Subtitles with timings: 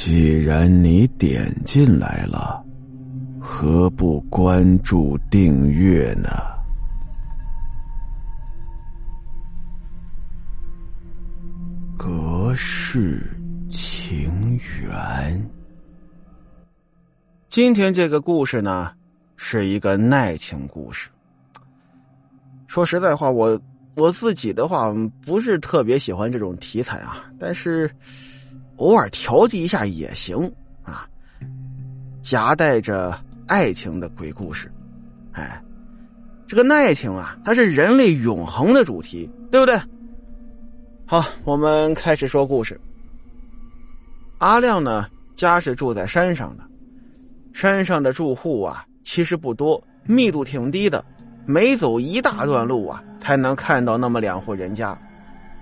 [0.00, 2.64] 既然你点进来了，
[3.40, 6.28] 何不关注订阅呢？
[11.96, 13.36] 隔世
[13.68, 15.50] 情缘。
[17.48, 18.92] 今天这个故事呢，
[19.36, 21.10] 是一个爱情故事。
[22.68, 23.60] 说实在话，我
[23.96, 24.94] 我自己的话
[25.26, 27.90] 不是特别喜欢这种题材啊，但是
[28.78, 30.36] 偶尔调剂一下也行
[30.82, 31.06] 啊。
[32.22, 34.70] 夹带着爱情的鬼故事，
[35.32, 35.62] 哎，
[36.46, 39.78] 这个爱情啊，它是人类永恒的主题，对不对？
[41.06, 42.78] 好，我们开始说故事。
[44.38, 46.64] 阿亮呢，家是住在山上的，
[47.52, 51.04] 山上的住户啊，其实不多，密度挺低的。
[51.46, 54.96] 每走一大段路啊，才能看到那么两户人家。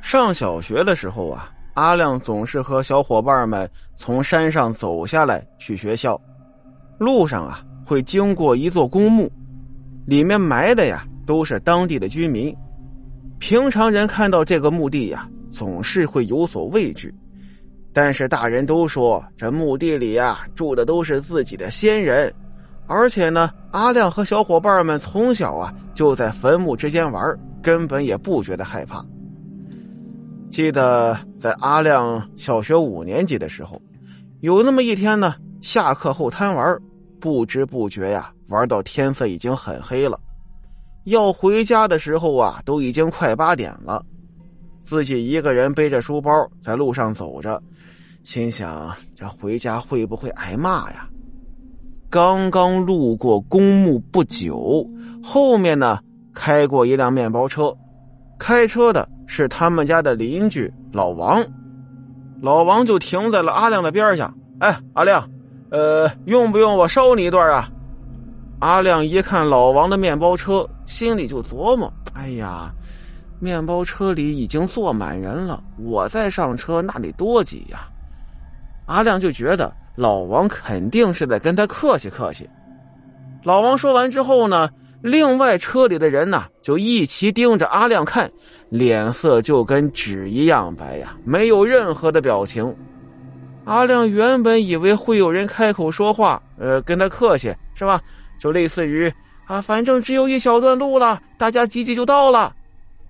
[0.02, 6.18] 上小学的时候啊，阿亮总是和小伙伴们从山上走下来去学校。
[6.98, 9.30] 路上啊，会经过一座公墓，
[10.06, 12.54] 里面埋的呀都是当地的居民。
[13.38, 17.14] 平常人看到这个墓地呀，总是会有所畏惧。
[17.92, 22.32] 但是大人都说，这墓地里呀住的都是自己的先人。
[22.86, 29.04] 而且呢，阿亮和小伙伴们从小啊就在坟墓之间玩，根本也不觉得害怕。
[30.56, 33.78] 记得在阿亮小学五年级的时候，
[34.40, 36.80] 有那么一天呢，下课后贪玩，
[37.20, 40.18] 不知不觉呀玩到天色已经很黑了，
[41.04, 44.02] 要回家的时候啊都已经快八点了，
[44.82, 46.30] 自己一个人背着书包
[46.62, 47.62] 在路上走着，
[48.24, 51.06] 心想这回家会不会挨骂呀？
[52.08, 54.88] 刚刚路过公墓不久，
[55.22, 55.98] 后面呢
[56.32, 57.76] 开过一辆面包车，
[58.38, 61.44] 开车的是他们家的邻居老王。
[62.40, 64.32] 老王就停在了阿亮的边上。
[64.60, 65.28] 哎，阿亮，
[65.70, 67.68] 呃，用不用我捎你一段啊？
[68.60, 72.72] 阿亮一看老王的面包车，心里就琢磨：哎呀，
[73.38, 77.88] 面包车里已经坐满人了，我再上车那得多挤呀！
[78.86, 79.72] 阿亮就觉得。
[79.96, 82.46] 老王肯定是在跟他客气客气。
[83.42, 84.68] 老王说完之后呢，
[85.06, 88.28] 另外车里的人呢就一齐盯着阿亮看，
[88.68, 92.74] 脸色就跟纸一样白呀，没有任何的表情。
[93.64, 98.00] 阿亮原本以为会有人开口说话，呃，跟他客气是吧？
[98.36, 99.08] 就类似于
[99.46, 102.52] 啊，反正只有一小段路了，大家挤挤就到了。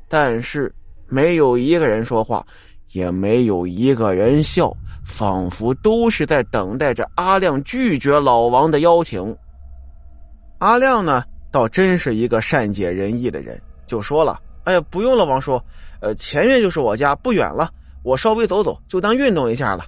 [0.07, 0.71] 但是
[1.09, 2.45] 没有一个人说话，
[2.93, 4.71] 也没有一个人笑。
[5.03, 9.35] 仿佛都是在等待着阿亮拒绝老王的邀请。
[10.59, 11.23] 阿亮呢，
[11.57, 15.59] 倒真是一个善解人意的人，就说了：“哎呀，不用了，王叔，
[16.03, 17.71] 呃，前面就是我家，不远了，
[18.03, 19.87] 我稍微走走，就当运动一下了。”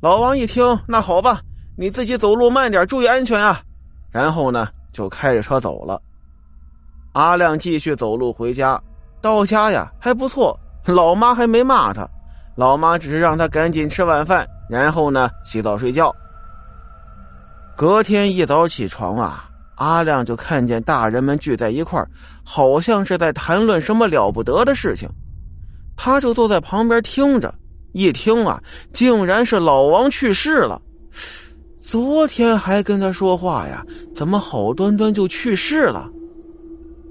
[0.00, 1.40] 老王一听，那好吧，
[1.76, 3.62] 你自己走路慢点，注意安全啊。
[4.12, 6.00] 然后呢，就开着车走了。
[7.14, 8.80] 阿亮继续走路回家，
[9.20, 12.08] 到家呀还不错，老妈还没骂他。
[12.54, 16.14] 老妈只是让他赶紧吃晚饭，然后呢洗澡睡觉。
[17.74, 22.04] 隔天一早起床啊，阿亮就看见大人们聚在一块
[22.44, 25.08] 好像是在谈论什么了不得的事情。
[25.96, 27.54] 他就坐在旁边听着，
[27.92, 28.62] 一听啊，
[28.92, 30.80] 竟然是老王去世了。
[31.78, 36.08] 昨天还跟他说话呀，怎么好端端就去世了？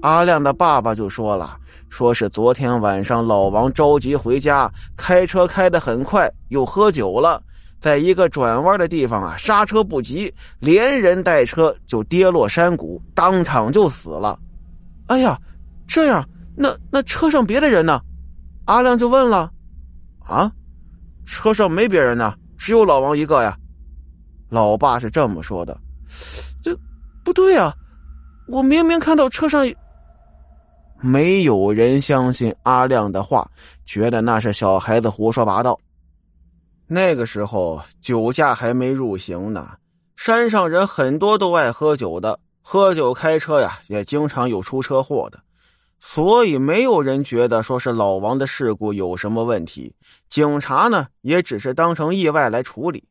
[0.02, 1.56] 阿亮的爸爸就说了。
[1.88, 7.40] 说是昨天晚上老王着急回家，开车开得很快，又喝酒了，
[7.84, 14.38] 在一个转弯的地方啊，刹车不及，连人带车就跌落山谷，当场就死了。
[15.08, 15.38] 哎呀，
[15.86, 18.00] 这样，那那车上别的人呢？
[18.64, 19.52] 阿亮就问了。
[20.20, 20.50] 啊，
[21.26, 23.54] 车上没别人呢，只有老王一个呀。
[24.48, 25.78] 老爸是这么说的。
[26.62, 26.74] 这
[27.22, 27.70] 不对啊，
[28.48, 29.62] 我明明看到车上。
[31.02, 33.46] 没有人相信阿亮的话，
[33.84, 35.78] 觉得那是小孩子胡说八道。
[36.86, 39.76] 那个时候酒驾还没入刑呢，
[40.16, 45.40] 山上人很多都爱喝酒的，喝酒开车呀，也经常有出车祸的，
[45.98, 49.94] 所以没有人觉得说是老王的事故有什么问题。
[50.28, 53.02] 警察呢，也只是当成意外来处理。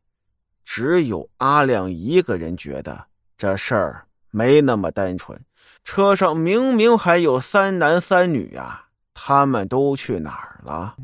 [0.64, 3.04] 只有阿亮一个人觉得
[3.36, 5.38] 这事儿没那么单纯。
[5.82, 10.94] 车上明明还有三男三女啊，他们都去哪儿了？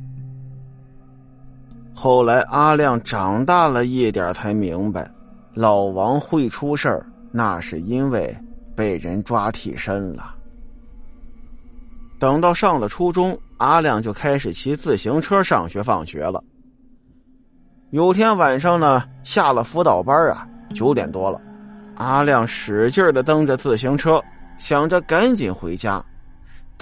[2.03, 5.07] 后来阿亮长大了一点，才明白，
[5.53, 8.35] 老王会出事儿，那是因为
[8.75, 10.35] 被人抓替身了。
[12.19, 16.43] 等到上了初中，阿亮就开始骑自行车上学放学了。
[17.91, 21.39] 有天晚上呢，下了辅导班啊，九点多了，
[21.97, 24.19] 阿亮使劲的蹬着自行车，
[24.57, 26.03] 想着赶紧回家。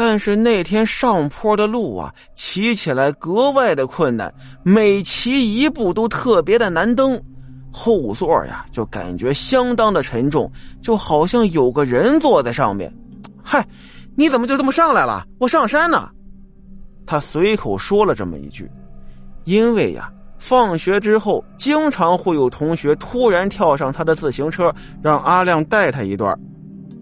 [0.01, 7.21] 但是那天上坡的路啊，骑起来格外的困难，每骑一步都特别的难蹬，
[7.73, 10.49] 后座呀就感觉相当的沉重，
[10.81, 12.95] 就好像有个人坐在上面。
[13.43, 13.67] 嗨，
[14.15, 15.27] 你怎么就这么上来了？
[15.41, 16.09] 我上山呢。
[17.05, 18.71] 他随口说了这么一句，
[19.47, 20.09] 因为呀，
[20.39, 24.73] 放学之后经常会有同学突然跳上他的自行车，
[25.03, 26.39] 让阿亮带他一段。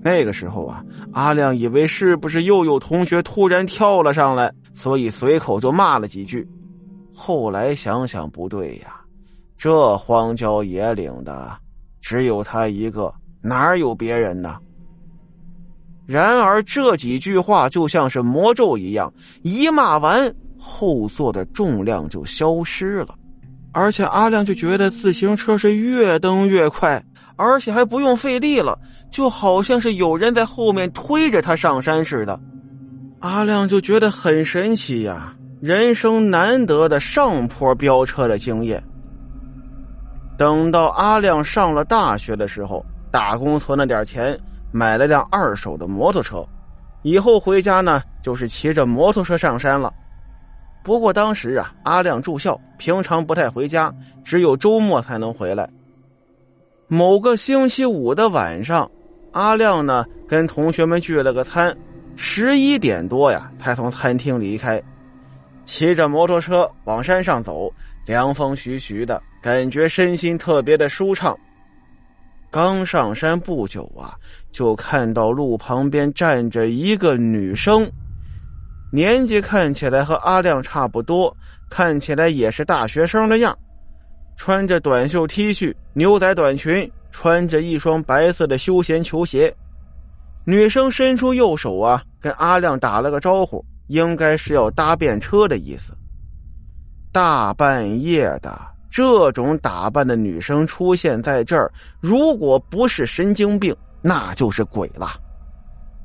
[0.06, 6.48] 那个时候啊，阿亮以为是不是又有同学突然跳了上来，所以随口就骂了几句。
[7.12, 9.00] 后来想想不对呀，
[9.56, 11.58] 这荒郊野岭的，
[12.00, 13.12] 只有他一个，
[13.42, 14.58] 哪有别人呢？
[16.06, 19.12] 然而这几句话就像是魔咒一样，
[19.42, 23.08] 一骂完，后座的重量就消失了，
[23.78, 27.04] 而且阿亮就觉得自行车是越蹬越快，
[27.36, 28.78] 而且还不用费力了。
[29.10, 32.40] 就好像是有人在后面推着他上山似的，
[33.20, 38.82] 阿亮就觉得很神奇呀，人生难得的上坡飙车的经验。
[40.38, 44.38] 等到阿亮上了大学的时候，打工存了点钱，
[44.72, 46.42] 买了辆二手的摩托车，
[47.02, 49.92] 以后回家呢就是骑着摩托车上山了。
[50.86, 53.92] 不过当时啊，阿亮住校，平常不太回家，
[54.22, 55.68] 只有周末才能回来。
[56.86, 58.88] 某个星期五的晚上。
[59.32, 61.76] 阿亮呢，跟同学们聚了个餐，
[62.14, 64.80] 十一点多呀，才从餐厅离开，
[65.64, 67.68] 骑着摩托车往山上走，
[68.06, 71.36] 凉风徐徐的，感觉身心特别的舒畅。
[72.48, 74.14] 刚上山不久啊，
[74.52, 77.90] 就看到路旁边站着一个女生，
[78.92, 81.34] 年纪看起来和阿亮差不多，
[81.68, 83.56] 看起来也是大学生的样，
[84.36, 86.90] 穿着短袖 T 恤、牛仔短裙。
[87.12, 89.50] 穿着一双白色的休闲球鞋，
[90.44, 95.96] 女生伸出右手啊，跟阿亮打了个招呼，应该是要搭便车的意思。
[97.10, 98.60] 大半夜的，
[98.90, 105.18] 这种打扮的女生出现在这儿，如果不是神经病，那就是鬼了。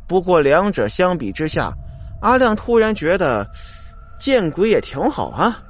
[0.08, 1.74] 不过两者相比之下，
[2.22, 3.46] 阿亮突然觉得
[4.18, 5.62] 见鬼也挺好啊。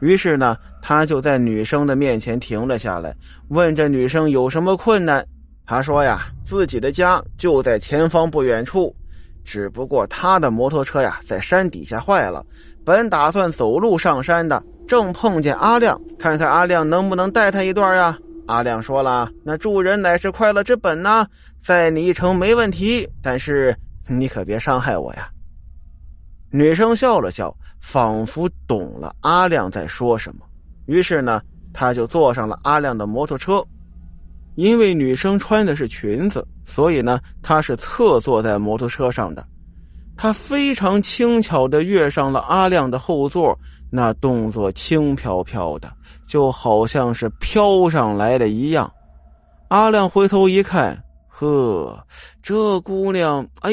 [0.00, 0.56] 于是呢。
[0.84, 3.14] 他就在女生的面前停了下来，
[3.50, 5.24] 问这女生有什么困难。
[5.64, 8.92] 他说呀，自己的家就在前方不远处，
[9.44, 12.44] 只不过他的摩托车呀在山底下坏了，
[12.84, 18.18] 本打算走路上山的，正碰见阿亮，看看阿亮能不能带他一段呀。
[18.48, 21.24] 阿亮说了，那助人乃是快乐之本呐，
[21.62, 23.72] 载你一程没问题，但是
[24.08, 25.30] 你可别伤害我呀。
[26.52, 30.44] 女生笑了笑，仿佛懂了阿亮在说什么。
[30.84, 31.40] 于是呢，
[31.72, 33.64] 她就坐上了阿亮的摩托车。
[34.54, 39.42] 因为女生穿的是裙子，所以呢，她是侧坐在摩托车上的。
[40.14, 43.58] 她非常轻巧的跃上了阿亮的后座，
[43.90, 45.90] 那动作轻飘飘的，
[46.26, 48.92] 就好像是飘上来的一样。
[49.68, 51.98] 阿亮回头一看，呵，
[52.42, 53.72] 这姑娘，哎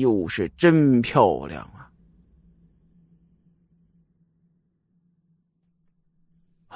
[0.00, 1.64] 呦，是真漂亮。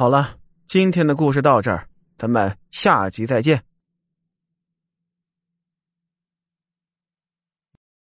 [0.00, 0.30] 好了，
[0.66, 3.62] 今天的故事到这儿，咱们下集再见。